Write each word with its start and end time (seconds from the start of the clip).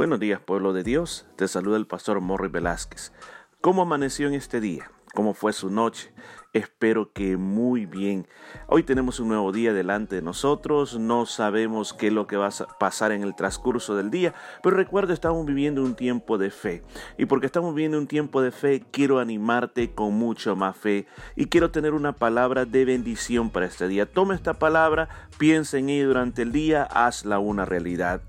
Buenos 0.00 0.18
días, 0.18 0.40
pueblo 0.40 0.72
de 0.72 0.82
Dios. 0.82 1.26
Te 1.36 1.46
saluda 1.46 1.76
el 1.76 1.86
pastor 1.86 2.22
Morri 2.22 2.48
Velázquez. 2.48 3.12
¿Cómo 3.60 3.82
amaneció 3.82 4.28
en 4.28 4.32
este 4.32 4.58
día? 4.58 4.90
¿Cómo 5.12 5.34
fue 5.34 5.52
su 5.52 5.68
noche? 5.68 6.14
Espero 6.52 7.12
que 7.12 7.36
muy 7.36 7.86
bien. 7.86 8.26
Hoy 8.66 8.82
tenemos 8.82 9.20
un 9.20 9.28
nuevo 9.28 9.52
día 9.52 9.72
delante 9.72 10.16
de 10.16 10.22
nosotros. 10.22 10.98
No 10.98 11.24
sabemos 11.24 11.92
qué 11.92 12.08
es 12.08 12.12
lo 12.12 12.26
que 12.26 12.36
va 12.36 12.48
a 12.48 12.78
pasar 12.80 13.12
en 13.12 13.22
el 13.22 13.36
transcurso 13.36 13.94
del 13.94 14.10
día, 14.10 14.34
pero 14.60 14.76
recuerda, 14.76 15.14
estamos 15.14 15.46
viviendo 15.46 15.84
un 15.84 15.94
tiempo 15.94 16.38
de 16.38 16.50
fe. 16.50 16.82
Y 17.16 17.26
porque 17.26 17.46
estamos 17.46 17.72
viviendo 17.72 17.98
un 17.98 18.08
tiempo 18.08 18.42
de 18.42 18.50
fe, 18.50 18.82
quiero 18.90 19.20
animarte 19.20 19.92
con 19.92 20.14
mucho 20.14 20.56
más 20.56 20.76
fe 20.76 21.06
y 21.36 21.46
quiero 21.46 21.70
tener 21.70 21.94
una 21.94 22.14
palabra 22.14 22.64
de 22.64 22.84
bendición 22.84 23.50
para 23.50 23.66
este 23.66 23.86
día. 23.86 24.06
Toma 24.06 24.34
esta 24.34 24.54
palabra, 24.54 25.08
piensa 25.38 25.78
en 25.78 25.88
ella 25.88 26.06
durante 26.06 26.42
el 26.42 26.50
día, 26.50 26.82
hazla 26.82 27.38
una 27.38 27.64
realidad. 27.64 28.22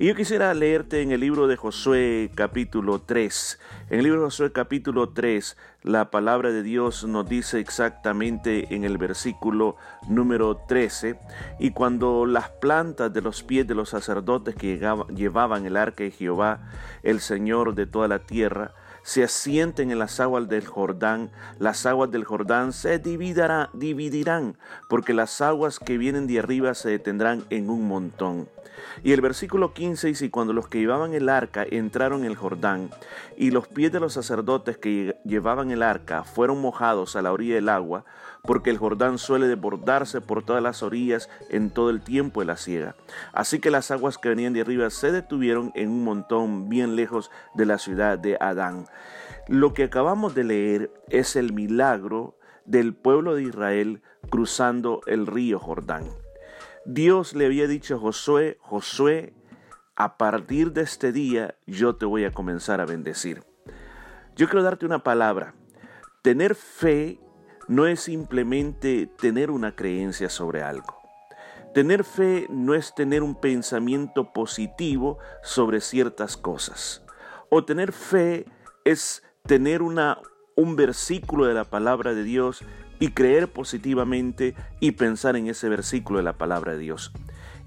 Y 0.00 0.08
yo 0.08 0.16
quisiera 0.16 0.52
leerte 0.52 1.02
en 1.02 1.12
el 1.12 1.20
libro 1.20 1.46
de 1.46 1.54
Josué 1.54 2.32
capítulo 2.34 3.02
3. 3.02 3.60
En 3.90 3.98
el 3.98 4.04
libro 4.04 4.22
de 4.22 4.26
Josué 4.26 4.50
capítulo 4.50 5.10
3, 5.10 5.56
la 5.84 6.10
palabra 6.10 6.50
de 6.50 6.64
Dios 6.64 7.04
nos 7.04 7.28
dice 7.28 7.67
exactamente 7.68 8.74
en 8.74 8.84
el 8.84 8.96
versículo 8.96 9.76
número 10.08 10.56
13, 10.66 11.18
y 11.58 11.72
cuando 11.72 12.24
las 12.24 12.48
plantas 12.48 13.12
de 13.12 13.20
los 13.20 13.42
pies 13.42 13.66
de 13.66 13.74
los 13.74 13.90
sacerdotes 13.90 14.54
que 14.54 14.80
llevaban 15.14 15.66
el 15.66 15.76
arca 15.76 16.02
de 16.02 16.10
Jehová, 16.10 16.60
el 17.02 17.20
Señor 17.20 17.74
de 17.74 17.84
toda 17.84 18.08
la 18.08 18.20
tierra, 18.20 18.72
se 19.02 19.24
asienten 19.24 19.90
en 19.90 19.98
las 19.98 20.20
aguas 20.20 20.48
del 20.48 20.66
Jordán, 20.66 21.30
las 21.58 21.86
aguas 21.86 22.10
del 22.10 22.24
Jordán 22.24 22.72
se 22.72 22.98
dividirán, 22.98 23.68
dividirán, 23.72 24.56
porque 24.88 25.14
las 25.14 25.40
aguas 25.40 25.78
que 25.78 25.98
vienen 25.98 26.26
de 26.26 26.38
arriba 26.38 26.74
se 26.74 26.90
detendrán 26.90 27.44
en 27.50 27.70
un 27.70 27.88
montón. 27.88 28.48
Y 29.02 29.12
el 29.12 29.20
versículo 29.20 29.72
15 29.72 30.08
dice, 30.08 30.26
y 30.26 30.30
cuando 30.30 30.52
los 30.52 30.68
que 30.68 30.78
llevaban 30.78 31.14
el 31.14 31.28
arca 31.28 31.64
entraron 31.68 32.20
en 32.20 32.26
el 32.26 32.36
Jordán, 32.36 32.90
y 33.36 33.50
los 33.50 33.68
pies 33.68 33.92
de 33.92 34.00
los 34.00 34.12
sacerdotes 34.12 34.78
que 34.78 35.16
llevaban 35.24 35.70
el 35.70 35.82
arca 35.82 36.24
fueron 36.24 36.60
mojados 36.60 37.16
a 37.16 37.22
la 37.22 37.32
orilla 37.32 37.56
del 37.56 37.68
agua, 37.68 38.04
porque 38.42 38.70
el 38.70 38.78
Jordán 38.78 39.18
suele 39.18 39.46
desbordarse 39.46 40.20
por 40.20 40.44
todas 40.44 40.62
las 40.62 40.82
orillas 40.82 41.28
en 41.50 41.70
todo 41.70 41.90
el 41.90 42.00
tiempo 42.00 42.40
de 42.40 42.46
la 42.46 42.56
siega. 42.56 42.94
Así 43.32 43.58
que 43.58 43.70
las 43.70 43.90
aguas 43.90 44.18
que 44.18 44.28
venían 44.28 44.52
de 44.52 44.60
arriba 44.60 44.90
se 44.90 45.12
detuvieron 45.12 45.72
en 45.74 45.90
un 45.90 46.04
montón 46.04 46.68
bien 46.68 46.96
lejos 46.96 47.30
de 47.54 47.66
la 47.66 47.78
ciudad 47.78 48.18
de 48.18 48.36
Adán. 48.40 48.86
Lo 49.48 49.74
que 49.74 49.84
acabamos 49.84 50.34
de 50.34 50.44
leer 50.44 50.92
es 51.08 51.36
el 51.36 51.52
milagro 51.52 52.38
del 52.64 52.94
pueblo 52.94 53.34
de 53.34 53.44
Israel 53.44 54.02
cruzando 54.30 55.00
el 55.06 55.26
río 55.26 55.58
Jordán. 55.58 56.06
Dios 56.84 57.34
le 57.34 57.46
había 57.46 57.66
dicho 57.66 57.96
a 57.96 57.98
Josué, 57.98 58.58
Josué, 58.60 59.34
a 59.96 60.16
partir 60.16 60.72
de 60.72 60.82
este 60.82 61.12
día 61.12 61.56
yo 61.66 61.96
te 61.96 62.06
voy 62.06 62.24
a 62.24 62.32
comenzar 62.32 62.80
a 62.80 62.86
bendecir. 62.86 63.42
Yo 64.36 64.46
quiero 64.46 64.62
darte 64.62 64.86
una 64.86 65.02
palabra. 65.02 65.54
Tener 66.22 66.54
fe 66.54 67.18
no 67.66 67.86
es 67.86 68.00
simplemente 68.00 69.10
tener 69.18 69.50
una 69.50 69.74
creencia 69.74 70.28
sobre 70.28 70.62
algo. 70.62 70.96
Tener 71.74 72.04
fe 72.04 72.46
no 72.48 72.74
es 72.74 72.94
tener 72.94 73.22
un 73.22 73.34
pensamiento 73.34 74.32
positivo 74.32 75.18
sobre 75.42 75.80
ciertas 75.80 76.36
cosas. 76.36 77.04
O 77.50 77.64
tener 77.64 77.92
fe 77.92 78.46
es 78.90 79.22
tener 79.46 79.82
un 79.82 80.76
versículo 80.76 81.44
de 81.44 81.52
la 81.52 81.64
palabra 81.64 82.14
de 82.14 82.22
Dios 82.22 82.64
y 82.98 83.10
creer 83.10 83.52
positivamente 83.52 84.54
y 84.80 84.92
pensar 84.92 85.36
en 85.36 85.46
ese 85.46 85.68
versículo 85.68 86.18
de 86.18 86.24
la 86.24 86.38
palabra 86.38 86.72
de 86.72 86.78
Dios. 86.78 87.12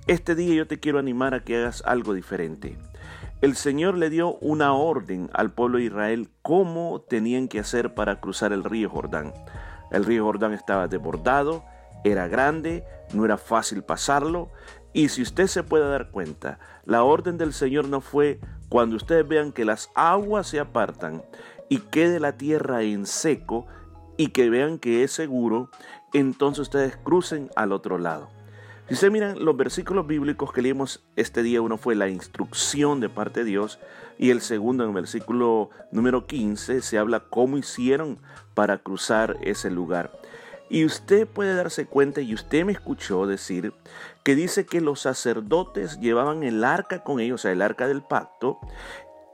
Este 0.08 0.34
día 0.34 0.56
yo 0.56 0.68
te 0.68 0.80
quiero 0.80 0.98
animar 0.98 1.36
a 1.36 1.44
que 1.44 1.58
hagas 1.58 1.84
algo 1.86 2.16
diferente. 2.16 2.76
El 3.42 3.56
Señor 3.56 3.98
le 3.98 4.10
dio 4.10 4.36
una 4.38 4.74
orden 4.74 5.30
al 5.34 5.52
pueblo 5.52 5.78
de 5.78 5.86
Israel 5.86 6.30
cómo 6.42 7.02
tenían 7.08 7.48
que 7.48 7.60
hacer 7.60 7.94
para 7.94 8.20
cruzar 8.20 8.52
el 8.52 8.64
río 8.64 8.90
Jordán. 8.90 9.32
El 9.92 10.06
río 10.06 10.26
Jordán 10.26 10.54
estaba 10.54 10.88
desbordado, 10.88 11.64
era 12.04 12.28
grande, 12.28 12.84
no 13.14 13.26
era 13.26 13.38
fácil 13.38 13.84
pasarlo. 13.84 14.50
Y 14.94 15.10
si 15.10 15.22
usted 15.22 15.48
se 15.48 15.64
puede 15.64 15.90
dar 15.90 16.12
cuenta, 16.12 16.60
la 16.86 17.04
orden 17.04 17.38
del 17.38 17.54
Señor 17.54 17.88
no 17.88 18.02
fue 18.02 18.40
cuando 18.70 18.96
ustedes 18.96 19.28
vean 19.28 19.52
que 19.52 19.66
las 19.66 19.90
aguas 19.96 20.48
se 20.48 20.60
apartan 20.60 21.24
y 21.70 21.78
quede 21.78 22.20
la 22.20 22.38
tierra 22.38 22.84
en 22.84 23.06
seco, 23.06 23.66
y 24.18 24.28
que 24.28 24.50
vean 24.50 24.78
que 24.78 25.04
es 25.04 25.12
seguro, 25.12 25.70
entonces 26.14 26.60
ustedes 26.60 26.96
crucen 26.96 27.50
al 27.56 27.72
otro 27.72 27.98
lado. 27.98 28.30
Si 28.88 28.96
se 28.96 29.10
miran 29.10 29.44
los 29.44 29.58
versículos 29.58 30.06
bíblicos 30.06 30.52
que 30.52 30.62
leímos 30.62 31.04
este 31.16 31.42
día, 31.44 31.62
uno 31.62 31.78
fue 31.78 31.96
la 31.96 32.08
instrucción 32.08 33.00
de 33.00 33.10
parte 33.10 33.40
de 33.40 33.46
Dios 33.48 33.80
y 34.20 34.30
el 34.30 34.42
segundo 34.42 34.84
en 34.84 34.90
el 34.90 34.96
versículo 34.96 35.72
número 35.92 36.28
15 36.28 36.82
se 36.82 36.98
habla 37.00 37.22
cómo 37.22 37.58
hicieron 37.58 38.20
para 38.54 38.78
cruzar 38.80 39.38
ese 39.42 39.72
lugar. 39.72 40.12
Y 40.72 40.86
usted 40.86 41.28
puede 41.28 41.54
darse 41.54 41.86
cuenta, 41.86 42.22
y 42.22 42.34
usted 42.34 42.64
me 42.64 42.72
escuchó 42.72 43.28
decir, 43.28 43.74
que 44.24 44.36
dice 44.36 44.66
que 44.66 44.80
los 44.80 45.02
sacerdotes 45.02 46.00
llevaban 46.00 46.44
el 46.44 46.64
arca 46.64 47.04
con 47.04 47.20
ellos, 47.20 47.42
o 47.42 47.44
sea, 47.44 47.52
el 47.52 47.62
arca 47.62 47.90
del 47.90 48.04
pacto, 48.04 48.58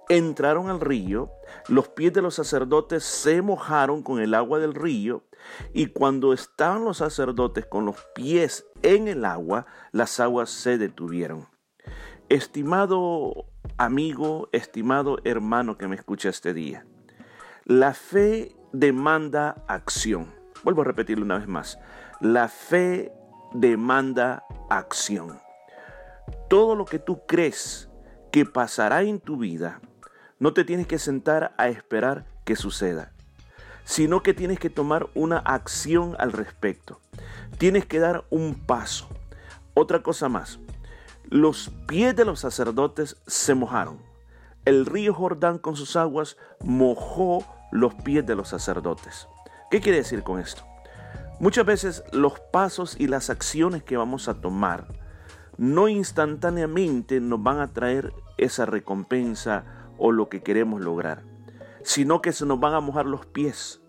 entraron 0.10 0.68
al 0.68 0.82
río, 0.82 1.30
los 1.68 1.90
pies 1.90 2.12
de 2.14 2.24
los 2.24 2.34
sacerdotes 2.34 3.04
se 3.04 3.44
mojaron 3.44 4.02
con 4.02 4.20
el 4.20 4.34
agua 4.34 4.58
del 4.58 4.74
río, 4.74 5.26
y 5.74 5.86
cuando 5.86 6.34
estaban 6.34 6.84
los 6.84 6.98
sacerdotes 6.98 7.68
con 7.68 7.86
los 7.86 7.98
pies 8.16 8.66
en 8.82 9.08
el 9.08 9.24
agua, 9.24 9.68
las 9.92 10.20
aguas 10.20 10.50
se 10.50 10.80
detuvieron. 10.80 11.48
Estimado 12.30 13.46
amigo, 13.78 14.50
estimado 14.54 15.20
hermano 15.24 15.78
que 15.78 15.88
me 15.88 15.98
escucha 15.98 16.30
este 16.30 16.56
día, 16.56 16.88
la 17.64 17.94
fe 17.94 18.56
demanda 18.74 19.64
acción. 19.68 20.37
Vuelvo 20.64 20.82
a 20.82 20.86
repetirlo 20.86 21.26
una 21.26 21.38
vez 21.38 21.48
más. 21.48 21.80
La 22.20 22.48
fe 22.48 23.12
demanda 23.54 24.44
acción. 24.70 25.40
Todo 26.50 26.76
lo 26.76 26.86
que 26.86 27.00
tú 27.00 27.26
crees 27.26 27.90
que 28.32 28.46
pasará 28.46 29.04
en 29.04 29.20
tu 29.20 29.38
vida, 29.38 29.82
no 30.40 30.54
te 30.54 30.64
tienes 30.64 30.88
que 30.88 31.00
sentar 31.00 31.54
a 31.58 31.70
esperar 31.70 32.26
que 32.46 32.56
suceda, 32.56 33.12
sino 33.86 34.22
que 34.22 34.34
tienes 34.34 34.60
que 34.60 34.70
tomar 34.70 35.08
una 35.16 35.40
acción 35.40 36.16
al 36.20 36.32
respecto. 36.32 37.00
Tienes 37.58 37.86
que 37.86 38.00
dar 38.00 38.26
un 38.30 38.56
paso. 38.56 39.08
Otra 39.74 40.04
cosa 40.04 40.30
más, 40.30 40.60
los 41.30 41.72
pies 41.88 42.16
de 42.16 42.26
los 42.26 42.40
sacerdotes 42.40 43.18
se 43.28 43.56
mojaron. 43.56 44.00
El 44.66 44.86
río 44.86 45.14
Jordán 45.14 45.60
con 45.60 45.76
sus 45.76 45.96
aguas 45.96 46.38
mojó 46.62 47.46
los 47.72 47.94
pies 47.96 48.26
de 48.26 48.36
los 48.36 48.50
sacerdotes. 48.50 49.28
¿Qué 49.70 49.82
quiere 49.82 49.98
decir 49.98 50.24
con 50.24 50.40
esto? 50.40 50.64
Muchas 51.42 51.66
veces 51.66 52.04
los 52.14 52.40
pasos 52.40 52.96
y 52.98 53.08
las 53.08 53.30
acciones 53.30 53.84
que 53.84 53.98
vamos 53.98 54.30
a 54.30 54.36
tomar 54.36 54.88
no 55.58 55.90
instantáneamente 55.90 57.20
nos 57.20 57.44
van 57.44 57.60
a 57.60 57.74
traer 57.74 58.14
esa 58.38 58.66
recompensa 58.66 59.66
o 59.98 60.14
lo 60.14 60.30
que 60.30 60.42
queremos 60.42 60.80
lograr, 60.80 61.24
sino 61.84 62.22
que 62.22 62.32
se 62.32 62.46
nos 62.46 62.62
van 62.62 62.76
a 62.76 62.80
mojar 62.80 63.08
los 63.08 63.26
pies. 63.26 63.82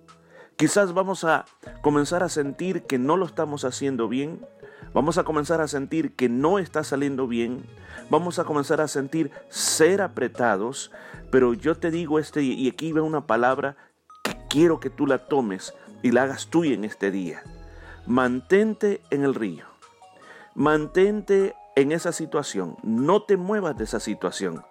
Quizás 0.56 0.94
vamos 0.94 1.22
a 1.22 1.44
comenzar 1.80 2.24
a 2.24 2.28
sentir 2.28 2.82
que 2.82 2.98
no 2.98 3.16
lo 3.16 3.24
estamos 3.24 3.64
haciendo 3.64 4.08
bien, 4.08 4.44
vamos 4.92 5.16
a 5.16 5.22
comenzar 5.22 5.60
a 5.60 5.68
sentir 5.68 6.16
que 6.16 6.28
no 6.28 6.58
está 6.58 6.82
saliendo 6.82 7.28
bien, 7.28 7.64
vamos 8.10 8.40
a 8.40 8.44
comenzar 8.44 8.80
a 8.80 8.88
sentir 8.88 9.30
ser 9.48 10.02
apretados, 10.02 10.90
pero 11.30 11.54
yo 11.54 11.76
te 11.76 11.92
digo 11.92 12.18
este 12.18 12.42
y 12.42 12.68
aquí 12.68 12.92
veo 12.92 13.04
una 13.04 13.28
palabra 13.28 13.76
quiero 14.48 14.80
que 14.80 14.90
tú 14.90 15.06
la 15.06 15.26
tomes 15.26 15.74
y 16.02 16.12
la 16.12 16.24
hagas 16.24 16.48
tuya 16.48 16.74
en 16.74 16.84
este 16.84 17.10
día. 17.10 17.42
Mantente 18.06 19.00
en 19.10 19.24
el 19.24 19.34
río. 19.34 19.64
Mantente 20.54 21.54
en 21.76 21.92
esa 21.92 22.12
situación. 22.12 22.76
No 22.82 23.22
te 23.22 23.36
muevas 23.36 23.76
de 23.76 23.84
esa 23.84 24.00
situación 24.00 24.62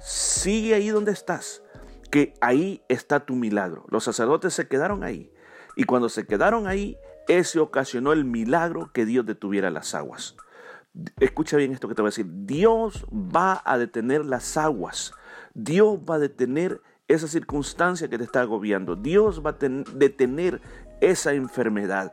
sigue 0.00 0.74
ahí 0.74 0.88
donde 0.88 1.12
estás, 1.12 1.62
que 2.10 2.34
ahí 2.40 2.82
está 2.88 3.20
tu 3.20 3.34
milagro. 3.34 3.84
Los 3.88 4.04
sacerdotes 4.04 4.54
se 4.54 4.68
quedaron 4.68 5.04
ahí. 5.04 5.32
Y 5.76 5.84
cuando 5.84 6.08
se 6.08 6.26
quedaron 6.26 6.66
ahí, 6.66 6.98
ese 7.28 7.60
ocasionó 7.60 8.12
el 8.12 8.24
milagro 8.24 8.90
que 8.92 9.06
Dios 9.06 9.24
detuviera 9.26 9.70
las 9.70 9.94
aguas. 9.94 10.36
Escucha 11.20 11.56
bien 11.56 11.72
esto 11.72 11.88
que 11.88 11.94
te 11.94 12.02
voy 12.02 12.08
a 12.08 12.10
decir. 12.10 12.26
Dios 12.28 13.06
va 13.12 13.62
a 13.64 13.78
detener 13.78 14.24
las 14.24 14.56
aguas. 14.56 15.12
Dios 15.54 15.98
va 15.98 16.16
a 16.16 16.18
detener 16.18 16.80
esa 17.12 17.28
circunstancia 17.28 18.08
que 18.08 18.18
te 18.18 18.24
está 18.24 18.42
agobiando. 18.42 18.96
Dios 18.96 19.42
va 19.44 19.50
a 19.50 19.56
detener 19.94 20.60
esa 21.00 21.32
enfermedad 21.32 22.12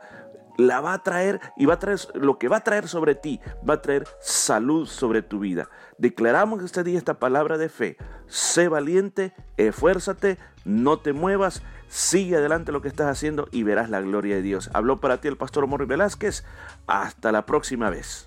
la 0.58 0.80
va 0.80 0.92
a 0.92 1.02
traer 1.02 1.40
y 1.56 1.66
va 1.66 1.74
a 1.74 1.78
traer 1.78 2.00
lo 2.14 2.36
que 2.36 2.48
va 2.48 2.58
a 2.58 2.64
traer 2.64 2.88
sobre 2.88 3.14
ti, 3.14 3.40
va 3.66 3.74
a 3.74 3.82
traer 3.82 4.06
salud 4.20 4.86
sobre 4.86 5.22
tu 5.22 5.38
vida. 5.38 5.70
Declaramos 5.96 6.62
este 6.62 6.82
día 6.82 6.98
esta 6.98 7.20
palabra 7.20 7.56
de 7.58 7.68
fe. 7.68 7.96
Sé 8.26 8.68
valiente, 8.68 9.32
esfuérzate, 9.56 10.36
no 10.64 10.98
te 10.98 11.12
muevas, 11.12 11.62
sigue 11.86 12.36
adelante 12.36 12.72
lo 12.72 12.82
que 12.82 12.88
estás 12.88 13.06
haciendo 13.06 13.48
y 13.52 13.62
verás 13.62 13.88
la 13.88 14.00
gloria 14.00 14.34
de 14.34 14.42
Dios. 14.42 14.68
Habló 14.74 15.00
para 15.00 15.20
ti 15.20 15.28
el 15.28 15.36
pastor 15.36 15.66
Morri 15.68 15.86
Velázquez. 15.86 16.44
Hasta 16.88 17.30
la 17.30 17.46
próxima 17.46 17.88
vez. 17.88 18.26